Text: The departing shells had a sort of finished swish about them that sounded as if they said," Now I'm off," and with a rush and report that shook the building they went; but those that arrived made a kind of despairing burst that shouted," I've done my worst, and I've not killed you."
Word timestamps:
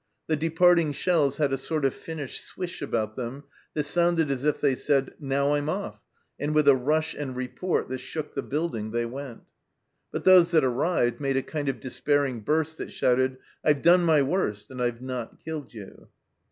The 0.25 0.35
departing 0.35 0.93
shells 0.93 1.37
had 1.37 1.53
a 1.53 1.59
sort 1.59 1.85
of 1.85 1.93
finished 1.93 2.43
swish 2.43 2.81
about 2.81 3.15
them 3.15 3.43
that 3.75 3.83
sounded 3.83 4.31
as 4.31 4.45
if 4.45 4.59
they 4.59 4.73
said," 4.73 5.13
Now 5.19 5.53
I'm 5.53 5.69
off," 5.69 6.01
and 6.39 6.55
with 6.55 6.67
a 6.67 6.73
rush 6.75 7.13
and 7.13 7.35
report 7.35 7.87
that 7.89 7.99
shook 7.99 8.33
the 8.33 8.41
building 8.41 8.89
they 8.89 9.05
went; 9.05 9.41
but 10.11 10.23
those 10.23 10.49
that 10.49 10.63
arrived 10.63 11.21
made 11.21 11.37
a 11.37 11.43
kind 11.43 11.69
of 11.69 11.79
despairing 11.79 12.39
burst 12.39 12.79
that 12.79 12.91
shouted," 12.91 13.37
I've 13.63 13.83
done 13.83 14.03
my 14.03 14.23
worst, 14.23 14.71
and 14.71 14.81
I've 14.81 15.03
not 15.03 15.39
killed 15.39 15.71
you." 15.71 16.07